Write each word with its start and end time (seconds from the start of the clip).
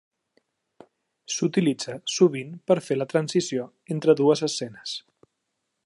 S'utilitza 1.33 1.97
sovint 2.13 2.55
per 2.71 2.79
fer 2.87 2.99
la 2.99 3.07
transició 3.13 3.69
entre 3.97 4.17
dues 4.23 4.43
escenes. 4.49 5.01